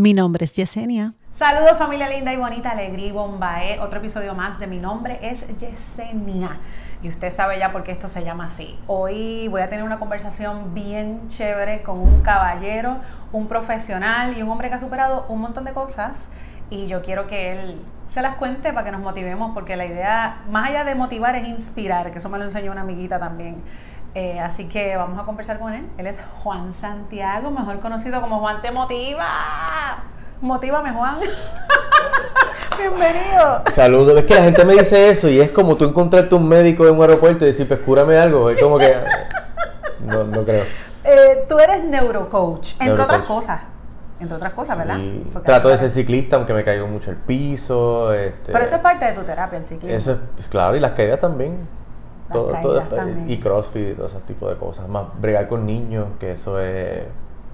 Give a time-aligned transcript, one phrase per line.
[0.00, 1.12] Mi nombre es Yesenia.
[1.34, 3.80] Saludos familia linda y bonita, Alegría y Bombae.
[3.80, 6.56] Otro episodio más de Mi nombre es Yesenia.
[7.02, 8.78] Y usted sabe ya por qué esto se llama así.
[8.86, 12.96] Hoy voy a tener una conversación bien chévere con un caballero,
[13.32, 16.28] un profesional y un hombre que ha superado un montón de cosas.
[16.70, 20.44] Y yo quiero que él se las cuente para que nos motivemos, porque la idea,
[20.48, 23.62] más allá de motivar, es inspirar, que eso me lo enseñó una amiguita también.
[24.14, 25.86] Eh, así que vamos a conversar con él.
[25.96, 30.04] Él es Juan Santiago, mejor conocido como Juan Te Motiva.
[30.40, 31.16] Motívame, Juan.
[32.78, 33.62] Bienvenido.
[33.70, 34.18] Saludos.
[34.18, 36.96] Es que la gente me dice eso y es como tú encontrarte un médico en
[36.96, 38.50] un aeropuerto y decir, pues cúrame algo.
[38.50, 38.96] Es como que.
[40.04, 40.64] No, no creo.
[41.04, 43.60] Eh, tú eres neurocoach, entre otras cosas.
[44.18, 44.98] Entre otras cosas, ¿verdad?
[45.44, 48.12] Trato de ser ciclista, aunque me caigo mucho el piso.
[48.12, 49.96] Este, Pero eso es parte de tu terapia, el ciclismo.
[49.96, 51.66] Eso es, pues, claro, y las caídas también.
[52.32, 52.82] Todo, todo
[53.26, 54.88] y crossfit y todo ese tipo de cosas.
[54.88, 57.02] Más bregar con niños, que eso es.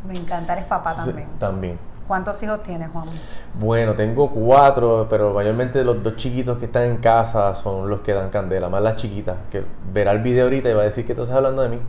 [0.06, 1.28] Me encanta, eres papá también.
[1.38, 1.78] También.
[2.06, 3.06] ¿Cuántos hijos tienes, Juan?
[3.54, 8.14] Bueno, tengo cuatro, pero mayormente los dos chiquitos que están en casa son los que
[8.14, 11.16] dan candela, más las chiquitas, que verá el video ahorita y va a decir que
[11.16, 11.80] tú estás hablando de mí.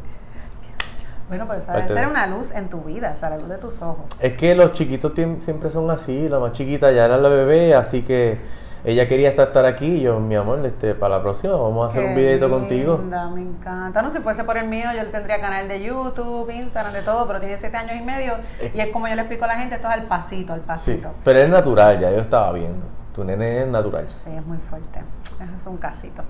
[1.30, 3.82] Bueno, pero esa debe ser una luz en tu vida, esa la luz de tus
[3.82, 4.06] ojos.
[4.20, 8.02] Es que los chiquitos siempre son así, la más chiquita ya era la bebé, así
[8.02, 8.40] que
[8.84, 12.04] ella quería estar, aquí y yo, mi amor, este, para la próxima vamos a hacer
[12.06, 12.98] un videito contigo.
[12.98, 14.02] Me encanta.
[14.02, 17.40] No, si fuese por el mío, yo tendría canal de YouTube, Instagram, de todo, pero
[17.40, 18.34] tiene siete años y medio
[18.74, 21.10] y es como yo le explico a la gente, esto es al pasito, al pasito.
[21.10, 22.86] Sí, pero es natural, ya yo estaba viendo.
[23.14, 24.08] Tu nene es natural.
[24.10, 25.02] Sí, es muy fuerte.
[25.56, 26.24] Es un casito.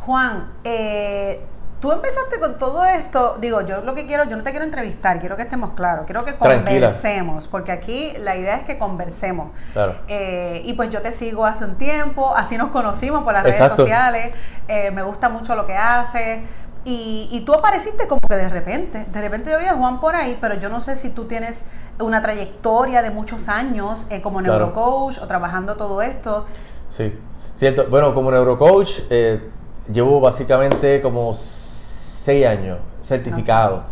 [0.00, 1.44] Juan, eh,
[1.82, 5.18] tú empezaste con todo esto, digo, yo lo que quiero, yo no te quiero entrevistar,
[5.18, 9.50] quiero que estemos claros, quiero que conversemos, porque aquí la idea es que conversemos.
[9.72, 9.96] Claro.
[10.06, 13.68] Eh, y pues yo te sigo hace un tiempo, así nos conocimos por las redes
[13.76, 14.32] sociales,
[14.68, 16.42] eh, me gusta mucho lo que haces.
[16.84, 20.38] Y, tú apareciste como que de repente, de repente yo vi a Juan por ahí,
[20.40, 21.64] pero yo no sé si tú tienes
[22.00, 26.46] una trayectoria de muchos años eh, como neurocoach o trabajando todo esto.
[26.88, 27.16] Sí,
[27.54, 27.86] cierto.
[27.88, 29.00] Bueno, como neurocoach
[29.90, 31.34] llevo básicamente como
[32.22, 33.82] seis años certificado.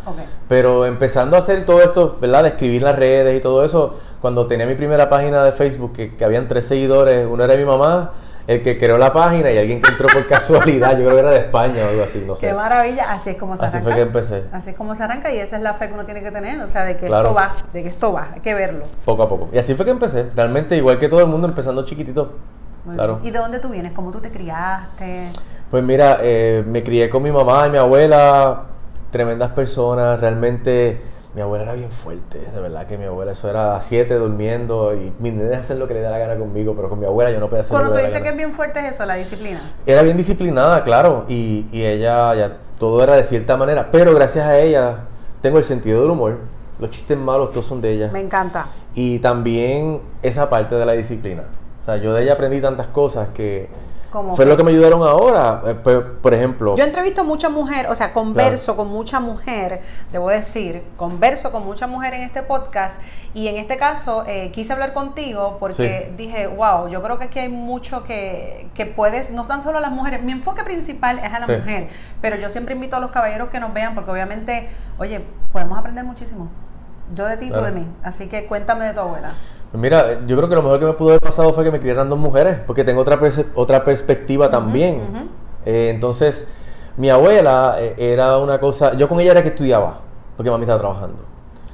[0.49, 2.45] Pero empezando a hacer todo esto, ¿verdad?
[2.45, 6.25] De escribir las redes y todo eso, cuando tenía mi primera página de Facebook, que,
[6.25, 8.13] habían tres seguidores, uno era mi mamá,
[8.47, 11.31] el que creó la página y alguien que entró por casualidad, yo creo que era
[11.31, 12.49] de España o algo así, no sé.
[12.49, 13.79] Qué maravilla, así es como se arranca.
[13.79, 14.45] Así fue que empecé.
[14.53, 16.61] Así es como se arranca y esa es la fe que uno tiene que tener,
[16.61, 18.85] o sea, de que esto va, de que esto va, hay que verlo.
[19.05, 19.49] Poco a poco.
[19.53, 22.33] Y así fue que empecé, realmente igual que todo el mundo empezando chiquitito.
[22.95, 23.21] claro.
[23.23, 23.93] ¿Y de dónde tú vienes?
[23.93, 25.29] ¿Cómo tú te criaste?
[25.71, 28.65] Pues mira, eh, me crié con mi mamá y mi abuela,
[29.11, 31.01] tremendas personas, realmente
[31.33, 34.93] mi abuela era bien fuerte, de verdad que mi abuela, eso era a siete durmiendo
[34.95, 37.31] y mis nenes hacen lo que le da la gana conmigo, pero con mi abuela
[37.31, 39.61] yo no podía hacer Cuando tú dices que es bien fuerte es eso, la disciplina.
[39.87, 44.45] Era bien disciplinada, claro, y, y ella ya todo era de cierta manera, pero gracias
[44.45, 45.05] a ella
[45.41, 46.39] tengo el sentido del humor,
[46.81, 48.11] los chistes malos todos son de ella.
[48.13, 48.67] Me encanta.
[48.97, 51.45] Y también esa parte de la disciplina.
[51.81, 53.69] O sea, yo de ella aprendí tantas cosas que
[54.35, 56.77] fue lo que me ayudaron ahora, eh, por ejemplo.
[56.77, 61.87] Yo entrevisto mucha mujer, o sea, converso con mucha mujer, debo decir, converso con mucha
[61.87, 63.01] mujer en este podcast
[63.35, 67.39] y en este caso eh, quise hablar contigo porque dije, wow, yo creo que aquí
[67.39, 71.33] hay mucho que, que puedes, no tan solo a las mujeres, mi enfoque principal es
[71.33, 71.89] a la mujer,
[72.21, 76.05] pero yo siempre invito a los caballeros que nos vean porque obviamente, oye, podemos aprender
[76.05, 76.51] muchísimo.
[77.15, 77.87] Yo de ti, tú de mí.
[78.03, 79.33] Así que cuéntame de tu abuela.
[79.73, 82.09] Mira, yo creo que lo mejor que me pudo haber pasado fue que me criaran
[82.09, 83.21] dos mujeres, porque tengo otra,
[83.55, 85.31] otra perspectiva también.
[85.65, 86.49] Eh, entonces,
[86.97, 90.01] mi abuela eh, era una cosa, yo con ella era que estudiaba,
[90.37, 91.23] porque mami estaba trabajando.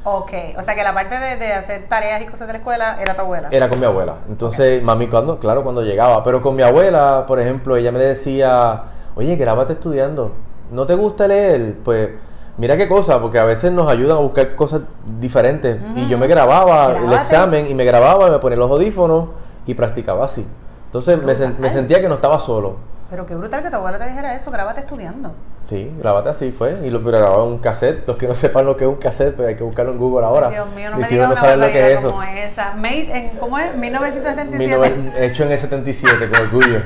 [0.05, 3.15] Ok, o sea que la parte de, hacer tareas y cosas de la escuela era
[3.15, 3.49] tu abuela.
[3.51, 4.17] Era con mi abuela.
[4.29, 8.85] Entonces, mami cuando, claro, cuando llegaba, pero con mi abuela, por ejemplo, ella me decía,
[9.17, 10.33] oye, grábate estudiando,
[10.71, 11.77] ¿no te gusta leer?
[11.83, 12.11] Pues
[12.59, 14.83] Mira qué cosa, porque a veces nos ayudan a buscar cosas
[15.21, 15.79] diferentes.
[15.95, 19.29] Y yo me grababa el examen y me grababa, me ponía los audífonos
[19.67, 20.47] y practicaba así.
[20.87, 21.23] Entonces
[21.59, 22.77] me, sentía que no estaba solo.
[23.11, 25.33] Pero qué brutal que tu abuela te dijera eso, grábate estudiando.
[25.65, 26.81] Sí, grábate así fue.
[26.83, 28.07] Y lo grababa en un cassette.
[28.07, 30.25] Los que no sepan lo que es un cassette, pues hay que buscarlo en Google
[30.25, 30.49] ahora.
[30.49, 32.23] Dios mío, no me si no saben lo que es eso.
[32.23, 32.75] Esa.
[32.75, 33.77] Made en, ¿Cómo es?
[33.77, 35.27] 1977.
[35.27, 36.83] hecho en el 77, con orgullo.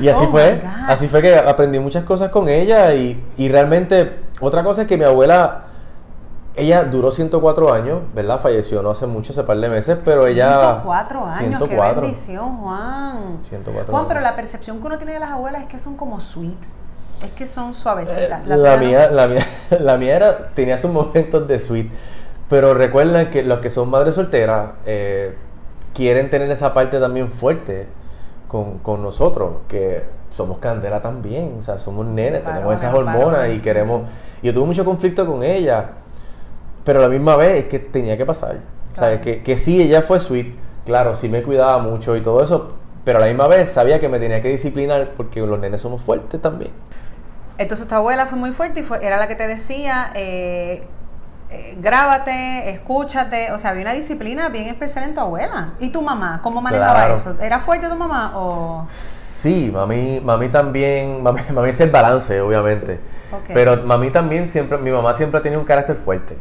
[0.00, 4.18] Y así oh fue, así fue que aprendí muchas cosas con ella y, y, realmente
[4.40, 5.64] otra cosa es que mi abuela,
[6.54, 8.40] ella duró 104 años, ¿verdad?
[8.40, 10.80] Falleció no hace mucho, hace par de meses, pero ella...
[10.82, 11.68] 104 años, 104.
[11.68, 13.38] qué bendición, Juan.
[13.48, 16.20] 104 Juan, pero la percepción que uno tiene de las abuelas es que son como
[16.20, 16.58] sweet.
[17.24, 18.42] Es que son suavecitas.
[18.46, 19.46] Eh, la, mía, la, mía,
[19.80, 21.90] la mía era, tenía sus momentos de sweet.
[22.48, 25.34] Pero recuerden que los que son madres solteras eh,
[25.94, 27.86] quieren tener esa parte también fuerte
[28.48, 34.02] con, nosotros, que somos candela también, o sea, somos nenes, tenemos esas hormonas y queremos...
[34.42, 35.90] Yo tuve mucho conflicto con ella,
[36.84, 38.58] pero a la misma vez es que tenía que pasar.
[39.22, 40.54] Que, que sí, ella fue sweet,
[40.86, 42.74] claro, sí me cuidaba mucho y todo eso,
[43.04, 46.00] pero a la misma vez sabía que me tenía que disciplinar porque los nenes somos
[46.00, 46.70] fuertes también.
[47.58, 50.84] Entonces tu abuela fue muy fuerte y fue, era la que te decía, eh,
[51.54, 55.74] eh, grábate, escúchate, o sea, había una disciplina bien especial en tu abuela.
[55.78, 56.40] ¿Y tu mamá?
[56.42, 57.36] ¿Cómo manejaba eso?
[57.40, 58.84] ¿Era fuerte tu mamá o...?
[58.86, 63.00] Sí, mami, mami también, mami, mami es el balance, obviamente.
[63.48, 66.36] Pero mami también siempre, mi mamá siempre ha tenido un carácter fuerte.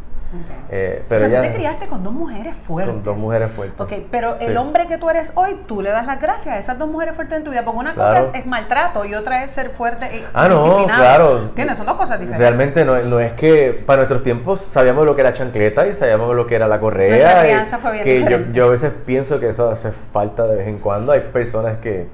[0.69, 2.93] Eh, pero o sea, tú te criaste con dos mujeres fuertes.
[2.93, 3.79] Con dos mujeres fuertes.
[3.79, 6.79] Ok, pero el hombre que tú eres hoy, tú le das las gracias a esas
[6.79, 7.63] dos mujeres fuertes en tu vida.
[7.63, 11.39] Porque una cosa es, maltrato y otra es ser fuerte y Ah, no, claro.
[11.55, 12.39] Tienes, son dos cosas diferentes.
[12.39, 16.35] Realmente no, no, es que para nuestros tiempos sabíamos lo que era chancleta y sabíamos
[16.35, 17.41] lo que era la correa.
[17.41, 20.67] crianza fue bien que yo, yo, a veces pienso que eso hace falta de vez
[20.67, 21.11] en cuando.
[21.11, 22.07] Hay personas que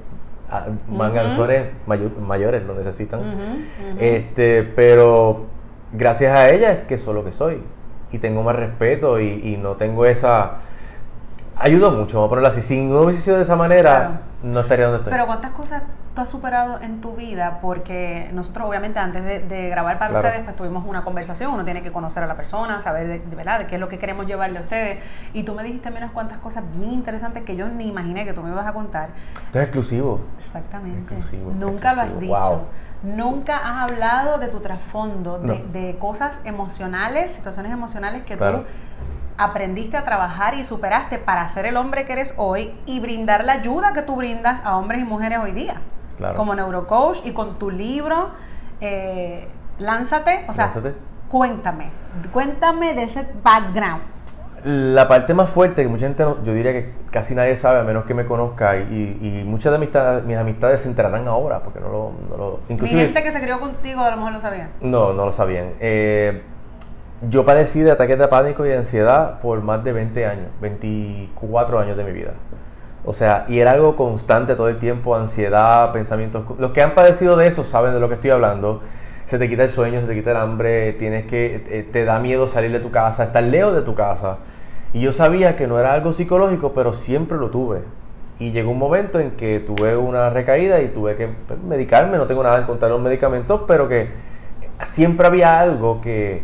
[0.49, 3.21] ah, manganzones mayores lo necesitan.
[3.99, 5.45] Este, pero
[5.93, 7.61] gracias a ella es que soy lo que soy
[8.11, 10.59] y tengo más respeto y, no tengo esa...
[11.61, 12.61] Ayudo mucho, vamos a ponerlo así.
[12.61, 15.11] Si no hubiese sido de esa manera, no estaría donde estoy.
[15.11, 15.83] Pero ¿cuántas cosas
[16.15, 17.59] tú has superado en tu vida?
[17.61, 21.91] Porque nosotros obviamente antes de, grabar para ustedes, pues tuvimos una conversación, uno tiene que
[21.91, 24.61] conocer a la persona, saber de, verdad de qué es lo que queremos llevarle a
[24.61, 25.03] ustedes.
[25.33, 28.41] Y tú me dijiste unas cuantas cosas bien interesantes que yo ni imaginé que tú
[28.41, 29.09] me ibas a contar.
[29.51, 30.21] es exclusivo.
[30.37, 31.13] Exactamente.
[31.57, 32.67] Nunca lo has dicho.
[33.03, 38.63] Nunca has hablado de tu trasfondo, de, cosas emocionales, situaciones emocionales que tú
[39.39, 43.53] aprendiste a trabajar y superaste para ser el hombre que eres hoy y brindar la
[43.53, 45.81] ayuda que tú brindas a hombres y mujeres hoy día.
[46.35, 48.31] Como neurocoach y con tu libro,
[48.81, 49.47] eh,
[49.79, 50.45] Lánzate.
[50.49, 50.69] O sea,
[51.29, 51.89] cuéntame,
[52.33, 54.03] cuéntame de ese background.
[54.65, 58.03] La parte más fuerte que mucha gente, yo diría que casi nadie sabe, a menos
[58.03, 62.11] que me conozca, y, muchas de mis amistades se enterarán ahora, porque no lo...
[62.29, 64.69] No lo inclusive, gente que se crió contigo a lo mejor lo sabían.
[64.81, 65.69] No, no lo sabían.
[65.79, 66.41] Eh,
[67.27, 71.79] yo padecí de ataques de pánico y de ansiedad por más de 20 años, 24
[71.79, 72.33] años de mi vida.
[73.03, 76.43] O sea, y era algo constante todo el tiempo, ansiedad, pensamientos...
[76.57, 78.81] Los que han padecido de eso saben de lo que estoy hablando
[79.29, 82.19] se te quita el sueño, se te quita el hambre, tienes que, eh, te, da
[82.19, 84.39] miedo salir de tu casa, estar lejos de tu casa.
[84.91, 87.81] Y yo sabía que no era algo psicológico, pero siempre lo tuve.
[88.39, 92.25] Y llegó un momento en que tuve una recaída y tuve que pues, medicarme, no
[92.25, 94.09] tengo nada en contra de los medicamentos, pero que
[94.81, 96.41] siempre había algo que,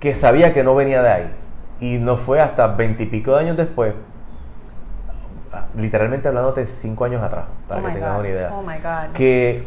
[0.00, 1.34] que sabía que no venía de ahí.
[1.80, 3.94] Y no fue hasta veintipico de años después,
[5.76, 9.12] literalmente hablándote cinco años atrás, para oh que tengas una idea, oh my God.
[9.14, 9.64] que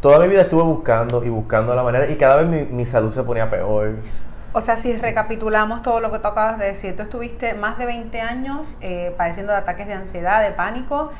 [0.00, 3.12] toda mi vida estuve buscando y buscando la manera y cada vez mi, mi salud
[3.12, 3.96] se ponía peor.
[4.52, 7.86] O sea, si recapitulamos todo lo que tú acabas de decir, tú estuviste más de
[7.86, 11.12] 20 años eh, padeciendo de ataques de ansiedad, de pánico,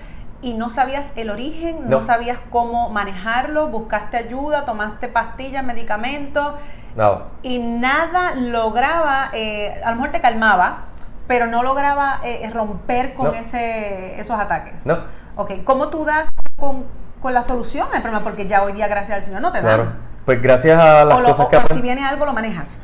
[0.43, 6.55] y no sabías el origen, no, sabías cómo manejarlo, buscaste ayuda, tomaste pastillas, medicamentos.
[6.97, 7.27] Nada.
[7.43, 10.85] Y nada lograba, eh, a lo mejor te calmaba,
[11.27, 14.85] pero no lograba eh, romper con ese, esos ataques.
[14.85, 14.99] No.
[15.37, 16.85] Ok, ¿cómo tú das con
[17.21, 19.93] con la solución al problema, porque ya hoy día, gracias al Señor, no te claro.
[20.25, 21.57] Pues gracias a las cosas que...
[21.57, 22.81] O si viene algo, lo manejas.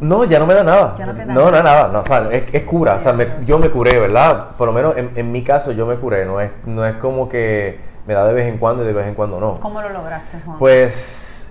[0.00, 0.94] No, ya no me da nada.
[0.98, 1.62] Ya no, te da no, nada.
[1.62, 1.88] nada.
[1.88, 2.94] No, o sea, es, cura.
[2.94, 4.48] O sea, yo me curé, ¿verdad?
[4.58, 6.24] Por lo menos en, mi caso yo me curé.
[6.24, 9.06] No es, no es como que me da de vez en cuando y de vez
[9.06, 9.60] en cuando no.
[9.60, 10.58] ¿Cómo lo lograste, Juan?
[10.58, 11.41] Pues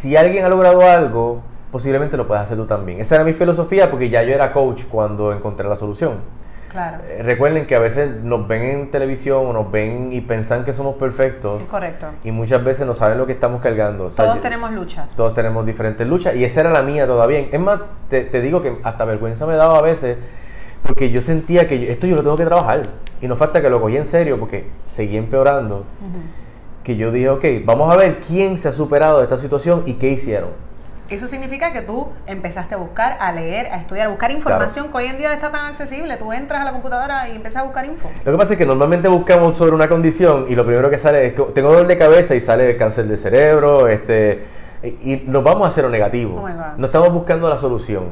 [0.00, 3.00] si alguien ha logrado algo, posiblemente lo puedas hacer tú también.
[3.00, 6.20] Esa era mi filosofía porque ya yo era coach cuando encontré la solución.
[6.70, 7.02] Claro.
[7.06, 10.72] Eh, recuerden que a veces nos ven en televisión o nos ven y pensan que
[10.72, 11.62] somos perfectos.
[11.70, 12.06] correcto.
[12.24, 14.08] Y muchas veces no saben lo que estamos cargando.
[14.08, 15.14] todos tenemos luchas.
[15.14, 17.40] Todos tenemos diferentes luchas y esa era la mía todavía.
[17.52, 20.16] Es más, te, digo que hasta vergüenza me daba a veces
[20.82, 22.84] porque yo sentía que esto yo lo tengo que trabajar.
[23.20, 25.84] Y no falta que lo cogí en serio porque seguí empeorando.
[26.84, 29.94] Que yo dije, ok, vamos a ver quién se ha superado de esta situación y
[29.94, 30.50] qué hicieron.
[31.10, 34.96] Eso significa que tú empezaste a buscar, a leer, a estudiar, a buscar información que
[34.96, 36.16] hoy en día está tan accesible.
[36.18, 38.08] Tú entras a la computadora y empiezas a buscar info.
[38.24, 41.26] Lo que pasa es que normalmente buscamos sobre una condición y lo primero que sale
[41.26, 44.44] es que tengo dolor de cabeza y sale cáncer de cerebro, este
[44.82, 46.42] y nos vamos a hacer lo negativo.
[46.42, 48.04] Oh no estamos buscando la solución.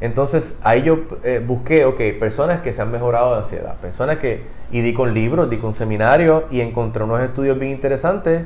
[0.00, 4.42] Entonces ahí yo eh, busqué, ok, personas que se han mejorado de ansiedad, personas que,
[4.72, 8.44] y di con libros, di con seminarios y encontré unos estudios bien interesantes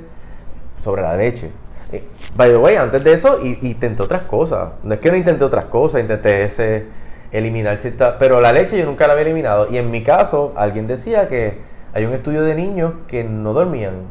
[0.78, 1.50] sobre la leche.
[1.90, 2.04] Eh,
[2.36, 4.70] by the way, antes de eso intenté otras cosas.
[4.82, 6.86] No es que no intenté otras cosas, intenté ese
[7.32, 8.14] eliminar ciertas...
[8.18, 9.68] Pero la leche yo nunca la había eliminado.
[9.70, 11.58] Y en mi caso, alguien decía que
[11.94, 14.02] hay un estudio de niños que no dormían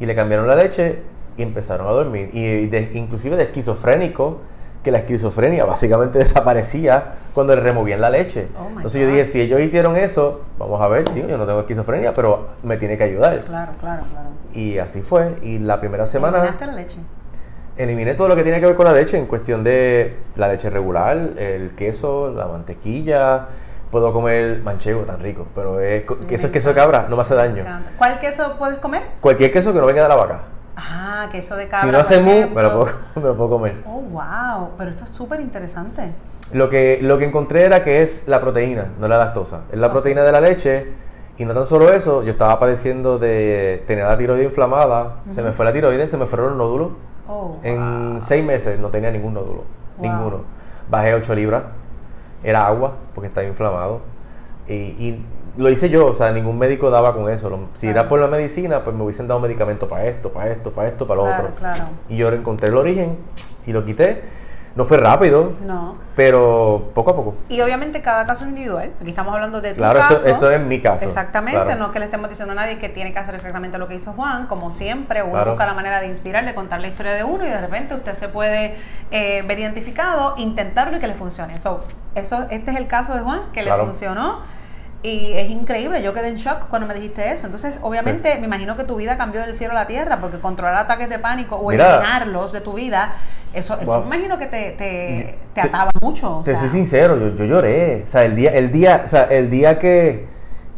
[0.00, 1.00] y le cambiaron la leche
[1.38, 2.30] y empezaron a dormir.
[2.34, 2.68] Y
[2.98, 4.40] inclusive de esquizofrénico,
[4.84, 8.48] que la esquizofrenia básicamente desaparecía cuando le removían la leche.
[8.58, 12.12] Oh Entonces yo dije, si ellos hicieron eso, vamos a ver, yo no tengo esquizofrenia,
[12.12, 13.44] pero me tiene que ayudar.
[13.44, 14.28] Claro, claro, claro.
[14.52, 15.36] Y así fue.
[15.42, 16.38] Y la primera semana...
[16.38, 16.96] ¿Eliminaste la leche?
[17.76, 20.68] eliminé todo lo que tiene que ver con la leche en cuestión de la leche
[20.68, 23.46] regular, el queso, la mantequilla,
[23.90, 27.34] Puedo comer manchego tan rico, pero es, eso es queso de cabra, no me hace
[27.34, 27.64] daño.
[27.96, 29.02] ¿Cuál queso puedes comer?
[29.20, 30.40] Cualquier queso que no venga de la vaca.
[30.80, 31.86] Ah, queso de cabra.
[31.86, 33.82] Si no hace mu, me lo, puedo, me lo puedo comer.
[33.84, 36.12] Oh, wow, pero esto es súper interesante.
[36.52, 39.62] Lo que, lo que encontré era que es la proteína, no la lactosa.
[39.72, 40.86] Es la proteína de la leche.
[41.36, 45.16] Y no tan solo eso, yo estaba padeciendo de tener la tiroides inflamada.
[45.30, 46.88] Se me fue la tiroides, se me fueron los nódulos.
[47.28, 49.64] Oh, en seis meses no tenía ningún nódulo.
[50.00, 50.42] Ninguno.
[50.90, 51.64] Bajé 8 libras.
[52.42, 54.00] Era agua, porque estaba inflamado.
[54.68, 55.24] Y,
[55.58, 57.68] lo hice yo, o sea, ningún médico daba con eso.
[57.74, 60.88] Si era por la medicina, pues me hubiesen dado medicamento para esto, para esto, para
[60.88, 61.50] esto, para lo otro.
[62.08, 63.18] Y yo encontré el origen
[63.66, 64.22] y lo quité
[64.78, 65.54] no fue rápido.
[65.66, 65.96] No.
[66.14, 67.34] Pero poco a poco.
[67.48, 68.92] Y obviamente cada caso es individual.
[69.00, 70.16] Aquí estamos hablando de tu claro, caso.
[70.16, 71.04] Esto, esto, es mi caso.
[71.04, 71.74] Exactamente.
[71.74, 73.96] No es que le estemos diciendo a nadie que tiene que hacer exactamente lo que
[73.96, 74.46] hizo Juan.
[74.46, 77.60] Como siempre, uno busca la manera de inspirarle, contar la historia de uno y de
[77.60, 78.76] repente usted se puede
[79.10, 81.58] eh, ver identificado, intentarlo y que le funcione.
[81.58, 81.82] So,
[82.14, 84.42] eso, este es el caso de Juan, que le funcionó
[85.02, 87.46] y es increíble, yo quedé en shock cuando me dijiste eso.
[87.46, 90.76] Entonces, obviamente, me imagino que tu vida cambió del cielo a la tierra, porque controlar
[90.76, 93.14] ataques de pánico o eliminarlos de tu vida,
[93.52, 96.42] eso, eso me imagino que te, te, te ataba mucho.
[96.44, 98.02] Te soy sincero, yo, yo, lloré.
[98.04, 100.26] O sea, el día, el día, o sea, el día que,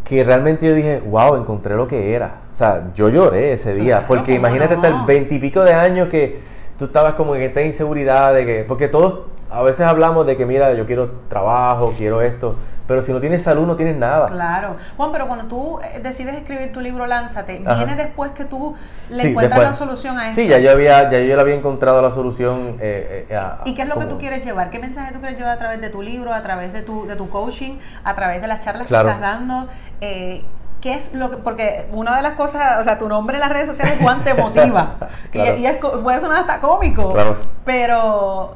[0.04, 2.42] que realmente yo dije, wow, encontré lo que era.
[2.52, 6.38] O sea, yo lloré ese día, porque imagínate hasta el veintipico de años que
[6.78, 9.20] tú estabas como en esta inseguridad de que, porque todos
[9.50, 13.42] a veces hablamos de que, mira, yo quiero trabajo, quiero esto, pero si no tienes
[13.42, 14.26] salud no tienes nada.
[14.26, 14.76] Claro.
[14.96, 18.74] Juan, pero cuando tú eh, decides escribir tu libro Lánzate, ¿viene después que tú
[19.10, 20.42] le encuentras la solución a esto?
[20.42, 22.78] Sí, ya yo, había, ya yo le había encontrado la solución.
[22.80, 24.70] Eh, eh, ¿Y qué es lo que tú quieres llevar?
[24.70, 27.16] ¿Qué mensaje tú quieres llevar a través de tu libro, a través de tu, de
[27.16, 29.68] tu coaching, a través de las charlas que estás dando?
[30.00, 31.36] ¿Qué es lo que.?
[31.36, 34.34] Porque una de las cosas, o sea, tu nombre en las redes sociales, Juan, te
[34.34, 34.96] motiva.
[35.32, 37.12] y, es, puede sonar hasta cómico.
[37.12, 37.36] Claro.
[37.64, 38.54] Pero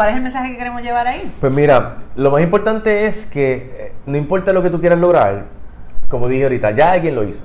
[0.00, 1.30] ¿Cuál es el mensaje que queremos llevar ahí?
[1.40, 5.44] Pues mira, lo más importante es que eh, no importa lo que tú quieras lograr,
[6.08, 7.44] como dije ahorita, ya alguien lo hizo.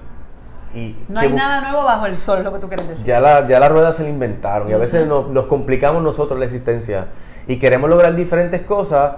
[0.73, 3.03] Y no hay nada nuevo bajo el sol, lo que tú quieres decir.
[3.03, 6.45] Ya la, ya la rueda se la inventaron y a veces nos, complicamos nosotros la
[6.45, 7.07] existencia
[7.45, 9.15] y queremos lograr diferentes cosas,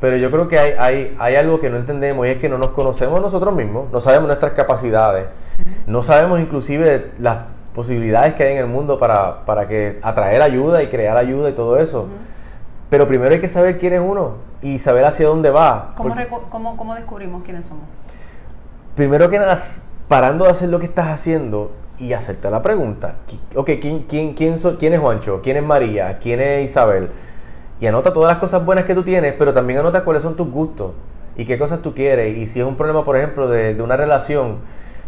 [0.00, 2.58] pero yo creo que hay, hay, hay algo que no entendemos y es que no
[2.58, 5.26] nos conocemos nosotros mismos, no sabemos nuestras capacidades,
[5.86, 7.38] no sabemos inclusive las
[7.72, 11.52] posibilidades que hay en el mundo para, para que atraer ayuda y crear ayuda y
[11.52, 12.08] todo eso.
[12.90, 15.94] Pero primero hay que saber quién es uno y saber hacia dónde va.
[15.96, 17.84] ¿Cómo, cómo, descubrimos quiénes somos?
[18.96, 19.56] Primero que nada,
[20.08, 23.14] parando de hacer lo que estás haciendo y hacerte la pregunta.
[23.54, 25.40] Ok, ¿quién, quién, quién, quién es Juancho?
[25.40, 26.18] ¿Quién es María?
[26.18, 27.10] ¿Quién es Isabel?
[27.78, 30.50] Y anota todas las cosas buenas que tú tienes, pero también anota cuáles son tus
[30.50, 30.92] gustos
[31.36, 32.36] y qué cosas tú quieres.
[32.36, 34.58] Y si es un problema, por ejemplo, de, de una relación,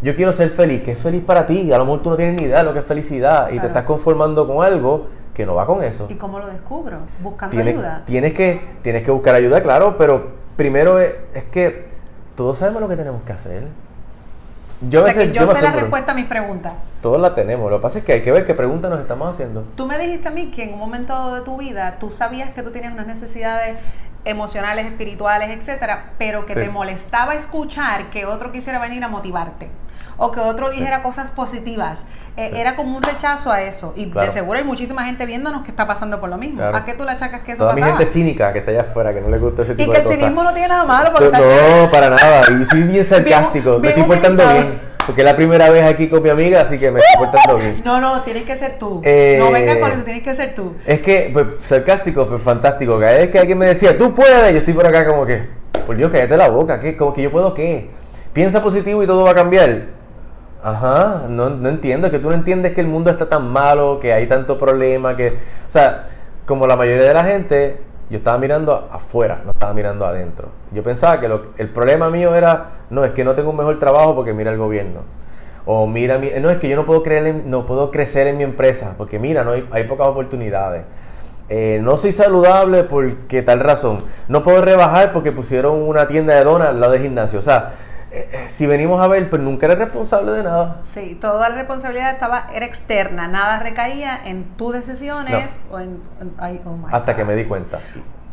[0.02, 0.82] yo quiero ser feliz.
[0.84, 1.72] ¿Qué es feliz para ti?
[1.72, 3.66] A lo mejor tú no tienes ni idea de lo que es felicidad y te
[3.66, 6.06] estás conformando con algo que no va con eso.
[6.08, 6.98] ¿Y cómo lo descubro?
[7.20, 8.02] Buscando ayuda.
[8.04, 11.14] Tienes que, tienes que buscar ayuda, claro, pero primero es,
[11.50, 11.86] que
[12.36, 13.68] todos sabemos lo que tenemos que hacer.
[14.90, 16.72] Yo, sé la respuesta a mis preguntas.
[17.00, 17.70] Todos la tenemos.
[17.70, 19.64] Lo que pasa es que hay que ver qué preguntas nos estamos haciendo.
[19.76, 22.62] Tú me dijiste a mí que en un momento de tu vida tú sabías que
[22.62, 23.78] tú tenías unas necesidades
[24.24, 29.68] emocionales, espirituales, etcétera, pero que te molestaba escuchar que otro quisiera venir a motivarte
[30.16, 32.04] o que otro dijera cosas positivas.
[32.36, 33.92] Eh, era como un rechazo a eso.
[33.94, 36.62] Y de seguro hay muchísima gente viéndonos que está pasando por lo mismo.
[36.62, 39.12] ¿A qué tú le achacas que eso Toda mi gente cínica que está allá afuera,
[39.12, 40.04] que no le gusta ese tipo de cosas.
[40.04, 41.12] Y que el cinismo no tiene nada malo.
[41.12, 42.42] no, para nada.
[42.60, 43.78] Y soy bien sarcástico.
[43.78, 44.92] me estoy portando bien.
[45.04, 47.82] Porque es la primera vez aquí con mi amiga, así que me estoy portando bien.
[47.84, 49.02] No, no, tienes que ser tú.
[49.04, 50.76] Eh, no vengas con eso, tienes que ser tú.
[50.86, 53.00] Es que, pues, sarcástico, pues fantástico.
[53.00, 55.48] Cada vez que alguien me decía, tú puedes, yo estoy por acá como que,
[55.86, 56.96] por Dios, cállate la boca, ¿qué?
[56.96, 57.90] Como que yo puedo qué.
[58.32, 60.01] Piensa positivo y todo va a cambiar.
[60.62, 64.12] Ajá, no, no entiendo, que tú no entiendes que el mundo está tan malo, que
[64.12, 65.28] hay tanto problema, que...
[65.28, 66.04] O sea,
[66.46, 67.78] como la mayoría de la gente,
[68.10, 70.48] yo estaba mirando afuera, no estaba mirando adentro.
[70.70, 74.14] Yo pensaba que el problema mío era, no, es que no tengo un mejor trabajo
[74.14, 75.00] porque mira el gobierno.
[75.64, 78.94] O mira, no, es que yo no puedo, creer no puedo crecer en mi empresa
[78.98, 80.82] porque mira, no hay, hay pocas oportunidades.
[81.48, 83.98] Eh, no soy saludable porque tal razón.
[84.28, 87.38] No puedo rebajar porque pusieron una tienda de donas al lado del gimnasio.
[87.38, 87.72] O sea,
[88.14, 90.82] eh, eh, si venimos a ver, pues nunca eres responsable de nada.
[90.92, 95.98] Sí, toda la responsabilidad estaba, era externa, nada recaía en tus decisiones o en...
[96.38, 97.80] Oh hasta que me di cuenta.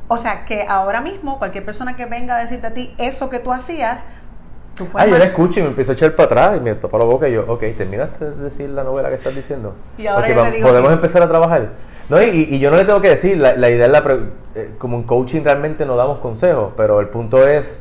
[0.09, 3.39] O sea, que ahora mismo cualquier persona que venga a decirte a ti eso que
[3.39, 4.03] tú hacías,
[4.75, 5.07] tú puedes...
[5.07, 7.05] Ah, yo la escucho y me empiezo a echar para atrás y me topa la
[7.05, 9.75] boca y yo, ok, terminaste de decir la novela que estás diciendo.
[9.97, 10.27] Y ahora
[10.61, 11.69] podemos empezar a trabajar.
[12.09, 14.03] No, y, yo no le tengo que decir, la, idea es la...
[14.55, 17.79] Eh, como un coaching realmente no damos consejos, pero el punto es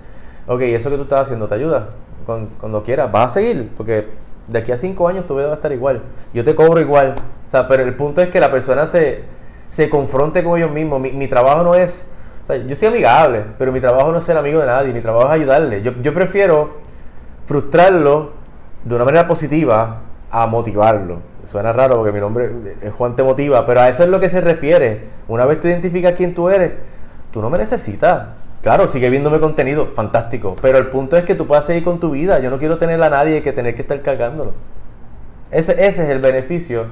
[0.48, 1.90] ok, eso que tú estás haciendo te ayuda.
[2.26, 4.08] Cuando, quieras, vas a seguir, porque
[4.48, 6.02] de aquí a cinco años tu vida va a estar igual.
[6.34, 7.14] Yo te cobro igual.
[7.46, 9.24] O sea, pero el punto es que la persona se,
[9.68, 11.00] se confronte con ellos mismos.
[11.00, 12.04] Mi, trabajo no es,
[12.48, 15.28] o yo soy amigable, pero mi trabajo no es ser amigo de nadie, mi trabajo
[15.28, 15.82] es ayudarle.
[15.82, 16.76] Yo, yo prefiero
[17.46, 18.32] frustrarlo
[18.84, 20.00] de una manera positiva
[20.30, 21.20] a motivarlo.
[21.44, 22.50] Suena raro porque mi nombre
[22.82, 25.04] es Juan te motiva, pero a eso es lo que se refiere.
[25.28, 26.72] Una vez tú identificas quién tú eres,
[27.32, 28.48] tú no me necesitas.
[28.62, 30.56] Claro, sigue viéndome contenido, fantástico.
[30.60, 32.38] Pero el punto es que tú puedas seguir con tu vida.
[32.40, 34.52] Yo no quiero tener a nadie que tener que estar cargándolo.
[35.50, 36.86] Ese, ese es el beneficio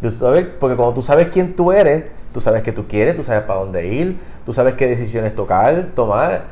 [0.00, 3.22] de saber, porque cuando tú sabes quién tú eres, tú sabes qué tú quieres, tú
[3.22, 6.44] sabes para dónde ir, tú sabes qué decisiones tocar, tomar,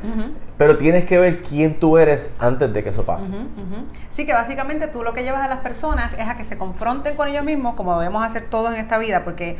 [0.57, 3.31] pero tienes que ver quién tú eres antes de que eso pase.
[4.09, 7.15] Sí, que básicamente tú lo que llevas a las personas es a que se confronten
[7.15, 9.57] con ellos mismos, como debemos hacer todos en esta vida, porque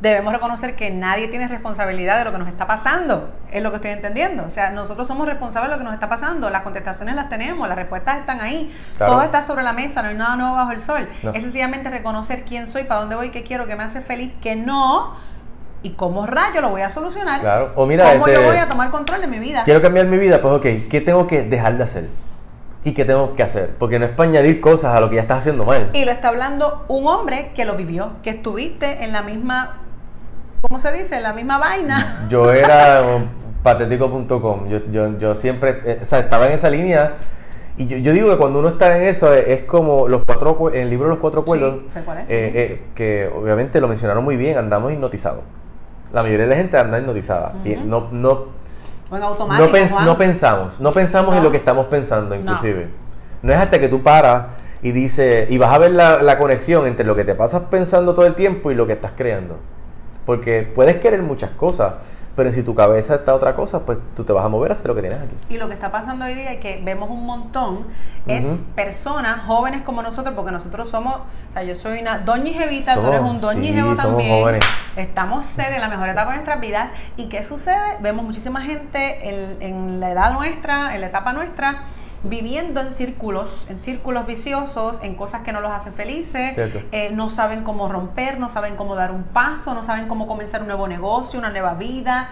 [0.00, 3.76] debemos reconocer que nadie tiene responsabilidad de lo que nos está pasando, es lo que
[3.76, 4.44] estoy entendiendo.
[4.46, 7.68] O sea, nosotros somos responsables de lo que nos está pasando, las contestaciones las tenemos,
[7.68, 10.80] las respuestas están ahí, todo está sobre la mesa, no hay nada nuevo bajo el
[10.80, 11.06] sol.
[11.34, 14.56] Es sencillamente reconocer quién soy, para dónde voy, qué quiero, qué me hace feliz, que
[14.56, 15.16] no
[15.82, 17.40] ¿Y cómo rayo lo voy a solucionar?
[17.40, 17.72] Claro.
[17.74, 19.62] O mira, ¿Cómo yo este, voy a tomar control de mi vida?
[19.64, 22.08] Quiero cambiar mi vida, pues ok, ¿qué tengo que dejar de hacer?
[22.84, 23.70] ¿Y qué tengo que hacer?
[23.78, 25.90] Porque no es para añadir cosas a lo que ya estás haciendo mal.
[25.94, 29.78] Y lo está hablando un hombre que lo vivió, que estuviste en la misma,
[30.62, 31.16] ¿cómo se dice?
[31.16, 32.26] En la misma vaina.
[32.28, 33.02] Yo era
[33.62, 37.14] patético.com, yo, yo, yo siempre, eh, o sea, estaba en esa línea.
[37.78, 40.82] Y yo, yo, digo que cuando uno está en eso es, como los cuatro, en
[40.82, 44.92] el libro Los Cuatro Cuerdos, sí, eh, eh, que obviamente lo mencionaron muy bien, andamos
[44.92, 45.40] hipnotizados
[46.12, 47.54] la mayoría de la gente anda hipnotizada.
[47.84, 48.46] No, no,
[49.10, 52.88] no, pensamos, no pensamos en lo que estamos pensando inclusive.
[53.42, 53.52] No.
[53.52, 54.46] es hasta que tú paras
[54.82, 58.14] y dices, y vas a ver la, la conexión entre lo que te pasas pensando
[58.14, 59.56] todo el tiempo y lo que estás creando.
[60.24, 61.94] Porque puedes querer muchas cosas,
[62.40, 64.94] pero si tu cabeza está otra cosa, pues tú te vas a mover hacia lo
[64.94, 65.36] que tienes aquí.
[65.50, 67.84] Y lo que está pasando hoy día es que vemos un montón,
[68.26, 72.94] es personas jóvenes como nosotros, porque nosotros somos, o sea, yo soy una doña Jevita,
[72.94, 74.30] tú eres un doña sí, también.
[74.30, 74.64] Jóvenes.
[74.96, 76.90] Estamos sede en la mejor etapa de nuestras vidas.
[77.18, 77.98] ¿Y qué sucede?
[78.00, 81.82] Vemos muchísima gente en, en la edad nuestra, en la etapa nuestra,
[82.22, 86.54] viviendo en círculos, en círculos viciosos, en cosas que no los hacen felices,
[86.92, 90.60] eh, no saben cómo romper, no saben cómo dar un paso, no saben cómo comenzar
[90.60, 92.30] un nuevo negocio, una nueva vida.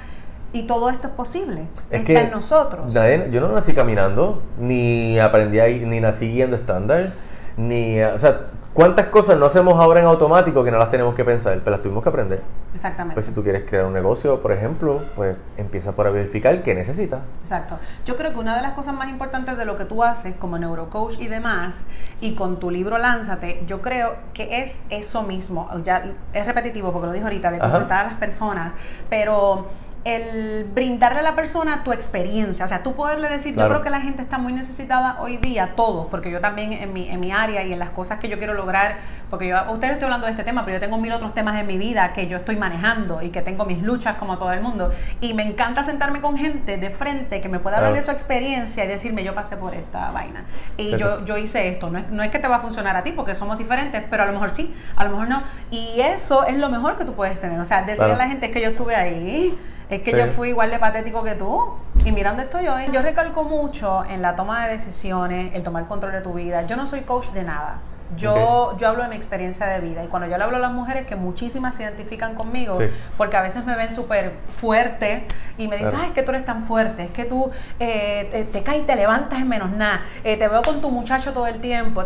[0.53, 1.67] Y todo esto es posible.
[1.91, 2.95] Está en nosotros.
[2.95, 7.13] yo no nací caminando, ni aprendí ahí, ni nací guiando estándar,
[7.57, 8.01] ni.
[8.03, 8.47] O sea,
[8.79, 11.59] ¿Cuántas cosas no hacemos ahora en automático que no las tenemos que pensar?
[11.65, 12.43] Pero las tuvimos que aprender.
[12.73, 13.15] Exactamente.
[13.15, 17.19] Pues si tú quieres crear un negocio, por ejemplo, pues empieza por verificar qué necesitas.
[17.43, 17.77] Exacto.
[18.07, 20.61] Yo creo que una de las cosas más importantes de lo que tú haces como
[20.61, 21.87] neurocoach y demás,
[22.21, 25.69] y con tu libro Lánzate, yo creo que es eso mismo.
[25.83, 28.75] Ya es repetitivo porque lo dijo ahorita, de confrontar a las personas,
[29.11, 29.67] pero
[30.09, 33.91] el brindarle a la persona tu experiencia, o sea, tú poderle decir, yo creo que
[33.91, 37.31] la gente está muy necesitada hoy día, todos, porque yo también en mi, en mi
[37.31, 38.97] área y en las cosas que yo quiero lograr,
[39.29, 41.67] porque yo, ustedes estoy hablando de este tema, pero yo tengo mil otros temas en
[41.67, 44.93] mi vida que yo estoy manejando y que tengo mis luchas como todo el mundo,
[45.21, 48.87] y me encanta sentarme con gente de frente que me pueda hablar de su experiencia
[48.87, 50.45] y decirme, yo pasé por esta vaina,
[50.79, 53.03] y yo, yo hice esto, no es, no es que te va a funcionar a
[53.03, 56.47] ti, porque somos diferentes, pero a lo mejor sí, a lo mejor no, y eso
[56.47, 58.71] es lo mejor que tú puedes tener, o sea, decirle a la gente que yo
[58.71, 59.59] estuve ahí,
[59.91, 61.75] es que yo fui igual de patético que tú.
[62.05, 66.13] Y mirando esto yo, yo recalco mucho en la toma de decisiones, el tomar control
[66.13, 66.67] de tu vida.
[66.67, 67.79] Yo no soy coach de nada.
[68.17, 70.03] Yo, yo hablo de mi experiencia de vida.
[70.03, 72.79] Y cuando yo le hablo a las mujeres que muchísimas se identifican conmigo
[73.19, 75.27] porque a veces me ven súper fuerte
[75.59, 78.63] y me dicen, ay, es que tú eres tan fuerte, es que tú eh, te,
[78.63, 81.61] caes y te levantas en menos nada, eh, te veo con tu muchacho todo el
[81.61, 82.03] tiempo,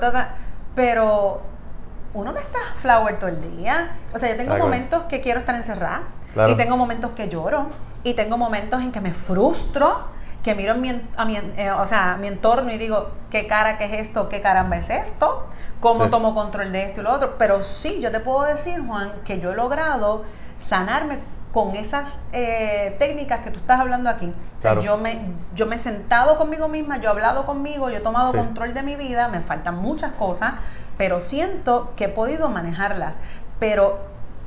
[0.75, 1.43] pero
[2.15, 3.93] uno no está flower todo el día.
[4.13, 6.03] O sea, yo tengo momentos que quiero estar encerrada
[6.49, 7.67] y tengo momentos que lloro
[8.05, 10.07] y tengo momentos en que me frustro,
[10.43, 13.85] que miro mi, a mi, eh, o sea, mi entorno y digo, ¿qué cara que
[13.85, 14.29] es esto?
[14.29, 15.47] ¿Qué caramba es esto?
[15.81, 17.35] ¿Cómo tomo control de esto y lo otro?
[17.39, 20.25] Pero sí, yo te puedo decir, Juan, que yo he logrado
[20.59, 21.19] sanarme
[21.53, 24.33] con esas eh, técnicas que tú estás hablando aquí.
[24.81, 25.21] yo, me,
[25.55, 28.83] yo me he sentado conmigo misma, yo he hablado conmigo, yo he tomado control de
[28.83, 30.55] mi vida, me faltan muchas cosas,
[30.97, 33.17] pero siento que he podido manejarlas.
[33.61, 34.01] Pero,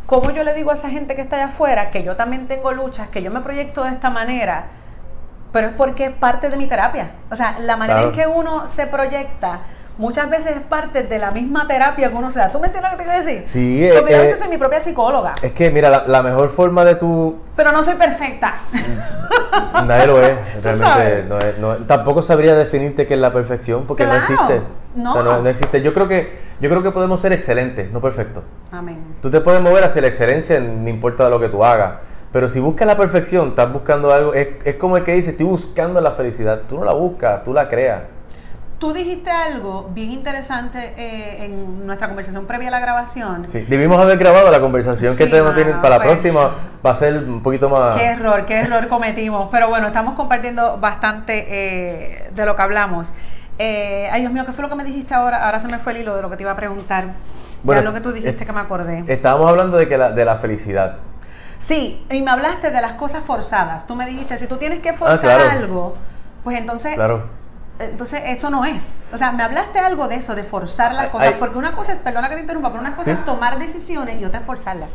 [0.06, 2.72] ¿cómo yo le digo a esa gente que está allá afuera que yo también tengo
[2.72, 4.66] luchas, que yo me proyecto de esta manera?
[5.52, 7.12] Pero es porque es parte de mi terapia.
[7.32, 9.62] O sea, la manera en que uno se proyecta
[9.98, 12.50] muchas veces es parte de la misma terapia que uno se da.
[12.50, 13.48] ¿Tú me entiendes lo que te quiero decir?
[13.48, 15.36] Sí, Porque yo a veces soy mi propia psicóloga.
[15.42, 17.38] Es que, mira, la, mejor forma de tu...
[17.56, 18.56] Pero no soy perfecta.
[19.86, 21.26] Nadie lo es, realmente.
[21.60, 24.62] No tampoco sabría definirte qué es la perfección, porque no existe.
[24.96, 25.24] No.
[25.24, 25.48] no.
[25.48, 25.82] existe.
[25.82, 28.44] Yo creo que yo creo que podemos ser excelentes, no perfectos.
[28.72, 29.04] Amén.
[29.22, 31.96] Tú te puedes mover hacia la excelencia, no importa lo que tú hagas.
[32.32, 35.46] Pero si buscas la perfección, estás buscando algo, es, es como el que dice, estoy
[35.46, 36.62] buscando la felicidad.
[36.68, 38.02] Tú no la buscas, tú la creas.
[38.80, 43.48] Tú dijiste algo bien interesante eh, en nuestra conversación previa a la grabación.
[43.48, 46.52] Sí, debimos haber grabado la conversación que tenemos para la pues, próxima.
[46.86, 47.96] Va a ser un poquito más...
[47.96, 49.48] Qué error, qué error cometimos.
[49.50, 53.14] Pero bueno, estamos compartiendo bastante eh, de lo que hablamos.
[53.58, 55.46] Eh, ay, Dios mío, ¿qué fue lo que me dijiste ahora?
[55.46, 57.06] Ahora se me fue el hilo de lo que te iba a preguntar.
[57.64, 59.04] Bueno, lo que tú dijiste que me acordé.
[59.08, 60.98] Estábamos hablando de, que la, de la felicidad.
[61.60, 63.88] Sí, y me hablaste de las cosas forzadas.
[63.88, 65.96] Tú me dijiste, si tú tienes que ah, forzar algo,
[66.44, 66.94] pues entonces...
[66.94, 67.45] Claro
[67.78, 68.84] entonces, eso no es.
[69.14, 71.34] O sea, me hablaste algo de eso, de forzar las cosas.
[71.40, 74.26] porque una cosa es, perdona que te interrumpa, pero una cosa es tomar decisiones y
[74.26, 74.90] otra es forzarlas.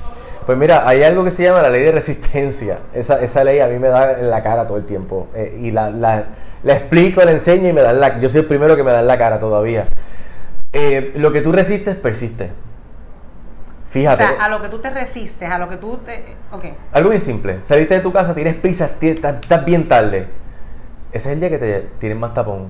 [0.46, 2.78] Pues mira, hay algo que se llama la ley de resistencia.
[2.94, 5.28] Esa, esa ley a mí me da en la cara todo el tiempo.
[5.34, 6.24] Eh, y la, la,
[6.64, 9.06] explico, la enseño y me da la Yo soy el primero que me da en
[9.06, 9.86] la cara todavía.
[10.72, 12.50] Eh, lo que tú resistes, persiste.
[13.86, 14.24] Fíjate.
[14.24, 16.36] O sea, a lo que tú te resistes, a lo que tú te.
[16.50, 16.64] Ok.
[16.92, 17.58] Algo bien simple.
[17.60, 20.40] Saliste de tu casa, tienes prisa, estás bien tarde
[21.12, 22.68] ese es el día que te tienen más tapón.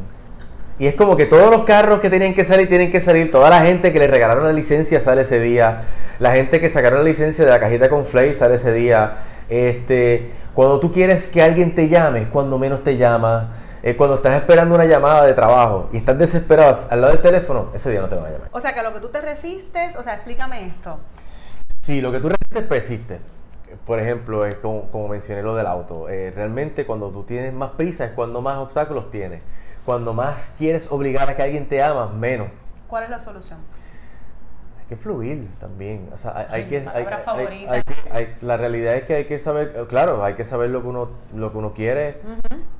[0.78, 3.30] Y es como que todos los carros que tienen que salir, tienen que salir.
[3.30, 5.82] Toda la gente que le regalaron la licencia sale ese día.
[6.18, 9.18] La gente que sacaron la licencia de la cajita con Flay sale ese día.
[9.50, 13.52] Este, cuando tú quieres que alguien te llame, es cuando menos te llama.
[13.82, 17.70] Eh, cuando estás esperando una llamada de trabajo y estás desesperado al lado del teléfono,
[17.74, 18.48] ese día no te van a llamar.
[18.52, 20.98] O sea, que lo que tú te resistes, o sea, explícame esto.
[21.80, 23.20] Sí, lo que tú resistes persiste
[23.84, 26.08] por ejemplo, es como, mencioné lo del auto.
[26.08, 29.42] Eh, realmente cuando tú tienes más prisa es cuando más obstáculos tienes.
[29.84, 32.48] Cuando más quieres obligar a que alguien te ama, menos.
[32.86, 33.58] ¿Cuál es la solución?
[34.78, 36.08] Hay que fluir también.
[36.12, 36.84] O sea, hay, que,
[38.40, 41.52] la realidad es que hay que saber, claro, hay que saber lo que uno, lo
[41.52, 42.20] que uno quiere.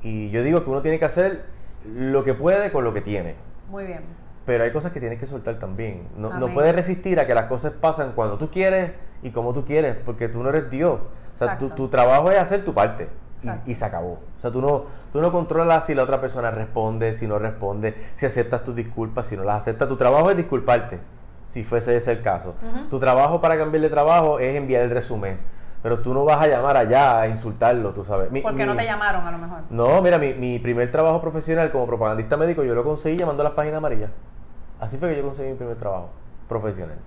[0.03, 1.45] Y yo digo que uno tiene que hacer
[1.85, 3.35] lo que puede con lo que tiene.
[3.69, 4.20] Muy bien.
[4.45, 6.07] Pero hay cosas que tienes que soltar también.
[6.17, 9.65] No, no puedes resistir a que las cosas pasan cuando tú quieres y como tú
[9.65, 10.99] quieres, porque tú no eres Dios.
[11.35, 13.07] O sea, tu, tu, trabajo es hacer tu parte
[13.65, 14.19] y, se acabó.
[14.37, 17.95] O sea, tú no, tú no controlas si la otra persona responde, si no responde,
[18.15, 19.87] si aceptas tus disculpas, si no las aceptas.
[19.87, 20.99] Tu trabajo es disculparte,
[21.47, 22.55] si fuese ese el caso.
[22.89, 25.39] Tu trabajo para cambiar de trabajo es enviar el resumen.
[25.81, 28.29] Pero tú no vas a llamar allá a insultarlo, tú sabes.
[28.41, 29.59] ¿Por qué no te llamaron a lo mejor?
[29.69, 33.45] No, mira, mi, mi primer trabajo profesional como propagandista médico yo lo conseguí llamando a
[33.45, 34.11] las páginas amarillas.
[34.79, 36.09] Así fue que yo conseguí mi primer trabajo
[36.47, 36.97] profesional.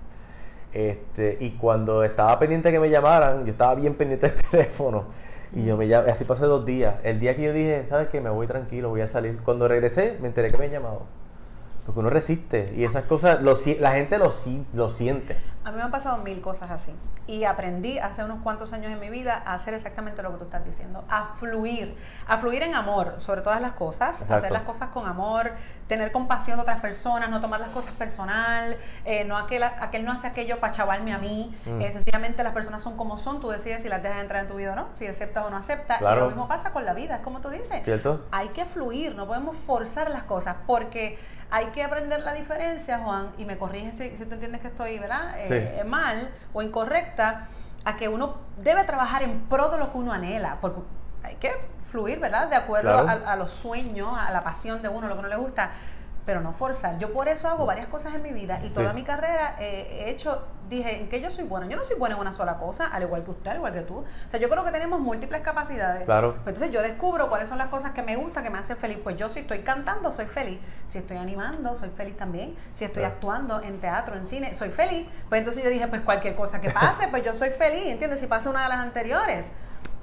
[0.73, 5.05] Este, y cuando estaba pendiente que me llamaran, yo estaba bien pendiente del teléfono.
[5.53, 6.95] Y yo me llamé, así pasé dos días.
[7.03, 8.19] El día que yo dije, ¿sabes qué?
[8.19, 9.39] Me voy tranquilo, voy a salir.
[9.43, 11.03] Cuando regresé, me enteré que me habían llamado.
[11.85, 12.73] Porque uno resiste.
[12.75, 14.29] Y esas cosas, lo, la gente lo,
[14.73, 15.37] lo siente.
[15.63, 16.93] A mí me han pasado mil cosas así.
[17.27, 20.43] Y aprendí hace unos cuantos años en mi vida a hacer exactamente lo que tú
[20.43, 21.03] estás diciendo.
[21.09, 21.95] A fluir.
[22.27, 24.29] A fluir en amor sobre todas las cosas.
[24.29, 25.51] Hacer las cosas con amor.
[25.87, 27.31] Tener compasión de otras personas.
[27.31, 28.77] No tomar las cosas personal.
[29.05, 31.55] Eh, no aquel, aquel no hace aquello para chavarme a mí.
[31.65, 31.81] Mm.
[31.81, 33.41] Eh, sencillamente las personas son como son.
[33.41, 34.89] Tú decides si las dejas entrar en tu vida o no.
[34.95, 35.99] Si aceptas o no aceptas.
[35.99, 37.15] Y lo mismo pasa con la vida.
[37.15, 37.81] Es como tú dices.
[37.83, 38.25] ¿Cierto?
[38.31, 39.15] Hay que fluir.
[39.15, 40.57] No podemos forzar las cosas.
[40.67, 41.17] Porque
[41.51, 45.35] hay que aprender la diferencia, Juan, y me corriges si, tú entiendes que estoy ¿verdad?
[45.37, 47.47] Eh, mal o incorrecta,
[47.83, 50.81] a que uno debe trabajar en pro de lo que uno anhela, porque
[51.23, 51.53] hay que
[51.91, 52.49] fluir, ¿verdad?
[52.49, 55.35] De acuerdo a, a, los sueños, a la pasión de uno, lo que no le
[55.35, 55.71] gusta
[56.25, 56.97] pero no forzar.
[56.97, 60.43] Yo por eso hago varias cosas en mi vida y toda mi carrera he hecho,
[60.69, 61.67] dije, ¿en qué yo soy buena?
[61.67, 63.81] Yo no soy buena en una sola cosa, al igual que usted, al igual que
[63.81, 63.97] tú.
[63.97, 66.05] O sea, yo creo que tenemos múltiples capacidades.
[66.05, 66.33] Claro.
[66.43, 68.97] Pues entonces yo descubro cuáles son las cosas que me gustan, que me hacen feliz.
[69.03, 70.59] Pues yo si estoy cantando, soy feliz.
[70.89, 72.55] Si estoy animando, soy feliz también.
[72.73, 75.07] Si estoy actuando en teatro, en cine, soy feliz.
[75.29, 78.19] Pues entonces yo dije, pues cualquier cosa que pase, pues yo soy feliz, ¿entiendes?
[78.19, 79.45] Si pasa una de las anteriores.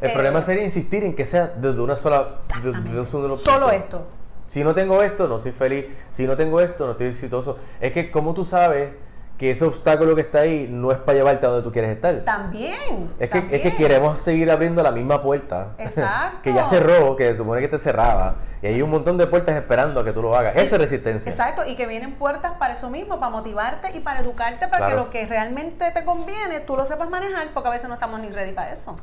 [0.00, 2.28] El problema eh, sería insistir en que sea desde una sola,
[2.64, 4.06] un solo Solo esto.
[4.52, 5.86] Si no tengo esto, no soy feliz.
[6.10, 7.56] Si no tengo esto, no estoy exitoso.
[7.80, 8.90] Es que como tú sabes
[9.38, 12.16] que ese obstáculo que está ahí no es para llevarte a donde tú quieres estar.
[12.20, 13.14] También.
[13.18, 15.68] Es, Que, es que queremos seguir abriendo la misma puerta.
[15.78, 16.40] Exacto.
[16.42, 18.34] que ya cerró, que se supone que te cerraba.
[18.60, 20.54] Y hay un montón de puertas esperando a que tú lo hagas.
[20.54, 21.30] Eso es resistencia.
[21.32, 21.64] Exacto.
[21.64, 25.08] Y que vienen puertas para eso mismo, para motivarte y para educarte, para que lo
[25.08, 28.52] que realmente te conviene, tú lo sepas manejar, porque a veces no estamos ni ready
[28.52, 28.94] para eso.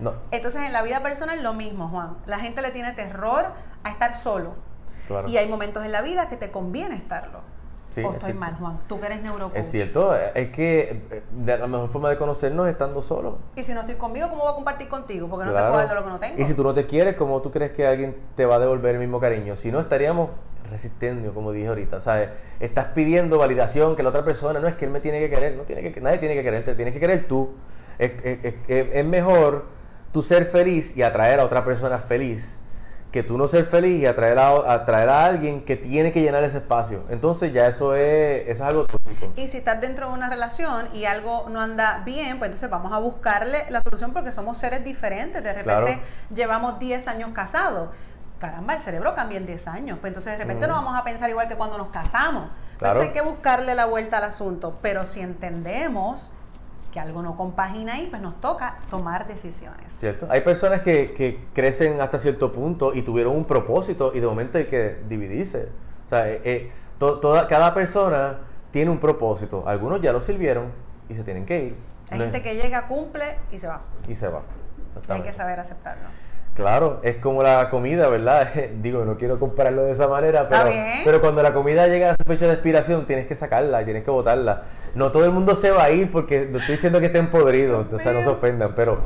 [0.00, 0.12] No.
[0.32, 2.18] Entonces en la vida personal lo mismo, Juan.
[2.26, 3.46] La gente le tiene terror
[3.84, 4.70] a estar solo
[5.26, 7.40] y hay momentos en la vida que te conviene estarlo.
[7.92, 8.76] Sí, o estoy mal, Juan.
[8.88, 9.58] Tú que eres neurocoach.
[9.58, 10.16] Es cierto.
[10.16, 13.36] Es que eh, la mejor forma de conocernos es estando solo.
[13.54, 15.28] Y si no estoy conmigo, ¿cómo voy a compartir contigo?
[15.28, 16.40] Porque no te puedo dar lo que no tengo.
[16.40, 18.94] Y si tú no te quieres, ¿cómo tú crees que alguien te va a devolver
[18.94, 19.56] el mismo cariño?
[19.56, 20.30] Si no, estaríamos
[20.70, 22.30] resistiendo, como dije ahorita, ¿sabes?
[22.60, 25.54] Estás pidiendo validación que la otra persona, no es que él me tiene que querer,
[25.54, 27.50] no tiene que, nadie tiene que quererte, tienes que querer tú.
[27.98, 29.66] Es, es, es mejor
[30.12, 32.61] tú ser feliz y atraer a otra persona feliz
[33.12, 36.42] que tú no ser feliz y atraer a, atraer a alguien que tiene que llenar
[36.44, 37.04] ese espacio.
[37.10, 39.32] Entonces ya eso es, eso es algo tóxico.
[39.36, 42.92] Y si estás dentro de una relación y algo no anda bien, pues entonces vamos
[42.92, 45.44] a buscarle la solución porque somos seres diferentes.
[45.44, 46.00] De repente
[46.34, 47.90] llevamos 10 años casados
[48.38, 49.98] caramba, el cerebro cambia en 10 años.
[50.00, 52.50] Pues entonces de repente no vamos a pensar igual que cuando nos casamos.
[52.72, 54.78] Entonces hay que buscarle la vuelta al asunto.
[54.82, 56.34] Pero si entendemos
[56.92, 59.86] que algo no compagina ahí, pues nos toca tomar decisiones.
[59.96, 60.26] Cierto.
[60.30, 64.58] Hay personas que, que crecen hasta cierto punto y tuvieron un propósito y de momento
[64.58, 65.68] hay que dividirse.
[66.04, 68.38] O sea, eh, eh, toda, cada persona
[68.70, 69.64] tiene un propósito.
[69.66, 70.70] Algunos ya lo sirvieron
[71.08, 71.76] y se tienen que ir.
[72.10, 73.80] Hay gente que llega, cumple y se va.
[74.06, 74.42] Y se va.
[75.08, 76.04] hay que saber aceptarlo.
[76.54, 78.48] Claro, es como la comida, ¿verdad?
[78.82, 80.70] Digo, no quiero compararlo de esa manera, pero,
[81.04, 84.04] pero cuando la comida llega a su fecha de expiración, tienes que sacarla y tienes
[84.04, 84.64] que botarla.
[84.94, 87.90] No todo el mundo se va a ir porque no estoy diciendo que estén podridos,
[87.90, 89.00] o sea, no se ofendan, pero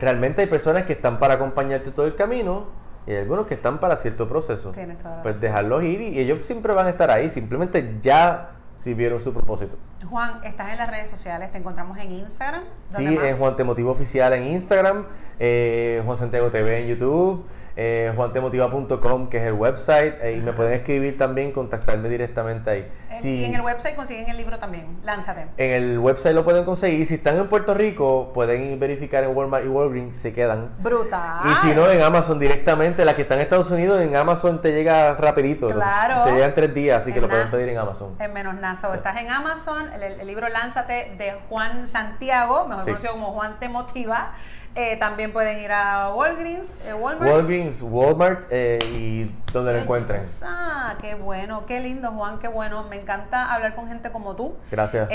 [0.00, 2.66] realmente hay personas que están para acompañarte todo el camino
[3.06, 4.72] y hay algunos que están para cierto proceso.
[4.72, 9.20] Tienes pues dejarlos ir y ellos siempre van a estar ahí, simplemente ya si vieron
[9.20, 9.76] su propósito.
[10.08, 12.62] Juan, estás en las redes sociales, te encontramos en Instagram.
[12.90, 15.06] Sí, en Juan Te Oficial en Instagram,
[15.38, 17.44] eh, Juan Santiago TV en YouTube
[17.76, 22.88] eh, juantemotiva.com, que es el website, eh, y me pueden escribir también, contactarme directamente ahí.
[23.22, 25.46] y en el website consiguen el libro también, lánzate.
[25.56, 29.64] En el website lo pueden conseguir, si están en Puerto Rico, pueden verificar en Walmart
[29.64, 30.72] y Walgreens, se quedan.
[30.80, 31.40] Brutal.
[31.50, 34.72] Y si no, en Amazon directamente, las que están en Estados Unidos, en Amazon te
[34.72, 35.68] llega rapidito.
[35.68, 36.22] Claro.
[36.24, 38.16] te llegan tres días, así que lo pueden pedir en Amazon.
[38.18, 38.72] En menos nada.
[38.72, 44.32] Estás en Amazon, el, libro Lánzate de Juan Santiago, mejor conocido como Juan Te Motiva.
[44.74, 47.30] Eh, también pueden ir a Walgreens, eh, Walmart.
[47.30, 50.22] Walgreens, Walmart eh, y donde lo encuentren.
[50.42, 52.84] Ah, qué bueno, qué lindo, Juan, qué bueno.
[52.84, 54.56] Me encanta hablar con gente como tú.
[54.70, 55.08] Gracias.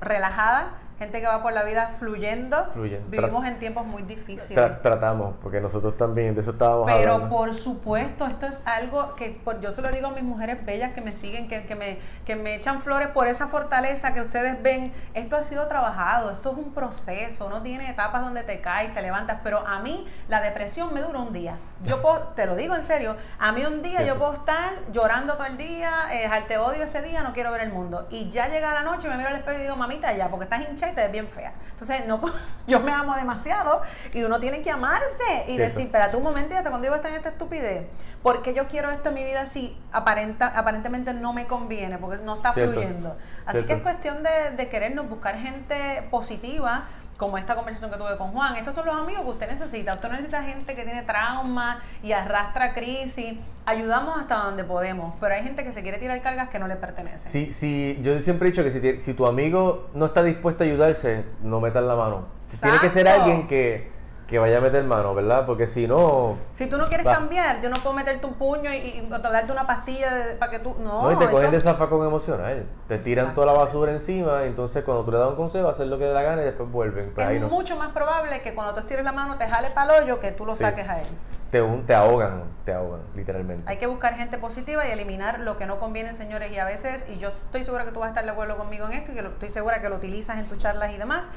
[0.00, 2.66] relajada gente que va por la vida fluyendo.
[3.08, 4.82] Vivimos en tiempos muy difíciles.
[4.82, 7.24] tratamos, porque nosotros también, de eso estábamos Pero hablando.
[7.24, 10.92] Pero por supuesto, esto es algo que yo se lo digo a mis mujeres bellas
[10.92, 14.62] que me siguen, que, que, me, que me echan flores por esa fortaleza que ustedes
[14.62, 14.92] ven.
[15.14, 19.00] Esto ha sido trabajado, esto es un proceso, no tiene etapas donde te caes, te
[19.00, 21.56] levantas, pero a mí la depresión me dura un día.
[21.82, 25.32] Yo puedo, te lo digo en serio, a mí un día yo puedo estar llorando
[25.32, 28.06] todo el día, eh, te odio ese día, no quiero ver el mundo.
[28.10, 30.60] Y ya llega la noche, me miro al espejo y digo, mamita, ya, porque estás
[30.68, 31.52] hinchada y te ves bien fea.
[31.72, 32.20] Entonces, no,
[32.66, 36.70] yo me amo demasiado y uno tiene que amarse y decir, espérate un momento hasta
[36.70, 37.86] cuando yo voy a estar en esta estupidez.
[38.22, 41.98] porque yo quiero esto en mi vida si aparenta, aparentemente no me conviene?
[41.98, 43.16] Porque no está fluyendo.
[43.46, 46.88] Así que es cuestión de, de querernos buscar gente positiva
[47.20, 48.56] como esta conversación que tuve con Juan.
[48.56, 49.92] Estos son los amigos que usted necesita.
[49.92, 53.36] Usted necesita gente que tiene trauma y arrastra crisis.
[53.66, 56.76] Ayudamos hasta donde podemos, pero hay gente que se quiere tirar cargas que no le
[56.76, 57.30] pertenecen.
[57.30, 60.66] Sí, sí, yo siempre he dicho que si, si tu amigo no está dispuesto a
[60.66, 62.24] ayudarse, no metas la mano.
[62.60, 63.90] Tiene que ser alguien que
[64.30, 65.44] que vaya a meter mano, ¿verdad?
[65.44, 66.36] Porque si no...
[66.52, 69.66] Si tú no quieres cambiar, yo no puedo meterte un puño y, y darte una
[69.66, 70.76] pastilla para que tú...
[70.78, 72.64] No, no y te cogen de zafacón emocional.
[72.86, 75.88] Te tiran toda la basura encima y entonces cuando tú le das un consejo, hacer
[75.88, 77.10] lo que dé la gana y después vuelven.
[77.12, 80.04] Pues es mucho más probable que cuando tú estires la mano te jale para el
[80.04, 81.08] hoyo que tú lo saques a él.
[81.50, 83.64] Te, te ahogan, te ahogan, literalmente.
[83.66, 86.52] Hay que buscar gente positiva y eliminar lo que no conviene, señores.
[86.52, 88.86] Y a veces, y yo estoy segura que tú vas a estar de acuerdo conmigo
[88.86, 91.28] en esto y que estoy segura que lo utilizas en tus charlas y demás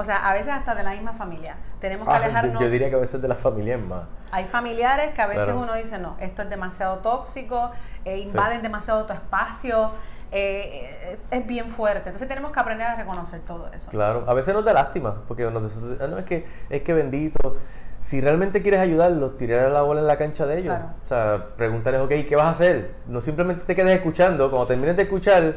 [0.00, 1.56] o sea, a veces hasta de la misma familia.
[1.78, 2.60] Tenemos que ah, alejarnos.
[2.60, 4.04] Yo, diría que a veces de la familia es más.
[4.32, 7.70] Hay familiares que a veces uno dice, no, esto es demasiado tóxico,
[8.04, 9.90] eh, invaden demasiado tu espacio.
[10.32, 12.08] Eh, es bien fuerte.
[12.08, 13.90] Entonces tenemos que aprender a reconocer todo eso.
[13.90, 17.56] Claro, a veces nos da lástima, porque ah, no, es que es que bendito.
[17.98, 20.74] Si realmente quieres ayudarlos, tirar la bola en la cancha de ellos.
[21.04, 22.94] O sea, pregúntales, ok, ¿qué vas a hacer?
[23.06, 24.48] No simplemente te quedes escuchando.
[24.48, 25.56] Cuando termines de escuchar,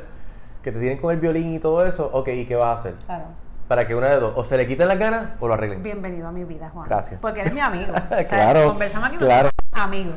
[0.62, 2.96] que te tienen con el violín y todo eso, ok, ¿y qué vas a hacer?
[3.06, 5.82] Claro para que una de dos, o se le quiten las ganas o lo arreglen.
[5.84, 6.88] Bienvenido a mi vida, Juan.
[6.88, 7.20] Gracias.
[7.20, 7.94] Porque eres mi amigo.
[8.30, 8.70] claro.
[8.70, 9.50] conversamos aquí claro.
[9.72, 10.14] amigo.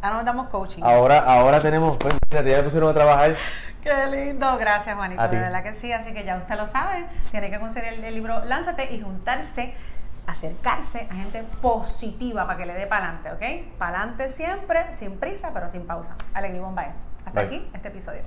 [0.00, 0.82] Ahora nos damos coaching.
[0.82, 3.36] Ahora, ahora tenemos, pues mira, ya me pusieron a trabajar.
[3.82, 7.50] Qué lindo, gracias Juanito, de verdad que sí, así que ya usted lo sabe, tiene
[7.50, 9.74] que conseguir el, libro Lánzate y juntarse,
[10.24, 13.76] acercarse a gente positiva para que le dé para adelante, ¿ok?
[13.78, 16.14] Para adelante siempre, sin prisa, pero sin pausa.
[16.32, 16.92] Alegría Bombay.
[17.26, 18.22] Hasta aquí este episodio.